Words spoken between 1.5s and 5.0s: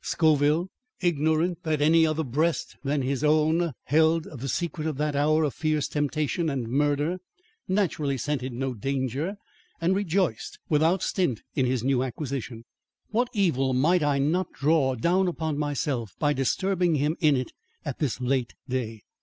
that any other breast than his own held the secret of